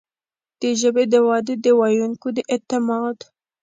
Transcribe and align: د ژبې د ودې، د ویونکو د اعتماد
د 0.59 0.61
ژبې 0.79 1.03
د 1.13 1.15
ودې، 1.27 1.55
د 1.63 1.65
ویونکو 1.79 2.27
د 2.35 2.37
اعتماد 2.53 3.17